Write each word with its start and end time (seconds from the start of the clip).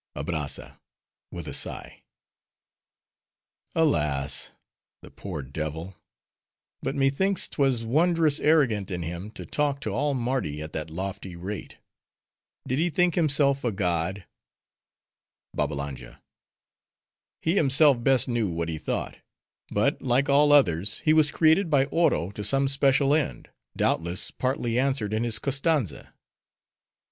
ABRAZZA 0.15 0.79
(with 1.31 1.47
a 1.47 1.53
sigh)—Alas, 1.53 4.49
the 5.03 5.11
poor 5.11 5.43
devil! 5.43 5.95
But 6.81 6.95
methinks 6.95 7.47
'twas 7.47 7.85
wondrous 7.85 8.39
arrogant 8.39 8.89
in 8.89 9.03
him 9.03 9.29
to 9.37 9.45
talk 9.45 9.79
to 9.81 9.91
all 9.91 10.15
Mardi 10.15 10.59
at 10.59 10.73
that 10.73 10.89
lofty 10.89 11.35
rate.—Did 11.35 12.79
he 12.79 12.89
think 12.89 13.13
himself 13.13 13.63
a 13.63 13.71
god? 13.71 14.25
BABBALANJA—He 15.55 17.53
himself 17.55 18.03
best 18.03 18.27
knew 18.27 18.49
what 18.49 18.69
he 18.69 18.79
thought; 18.79 19.17
but, 19.69 20.01
like 20.01 20.27
all 20.27 20.51
others, 20.51 21.01
he 21.01 21.13
was 21.13 21.29
created 21.29 21.69
by 21.69 21.85
Oro 21.85 22.31
to 22.31 22.43
some 22.43 22.67
special 22.67 23.13
end; 23.13 23.51
doubtless, 23.77 24.31
partly 24.31 24.79
answered 24.79 25.13
in 25.13 25.23
his 25.23 25.37
Koztanza. 25.37 26.11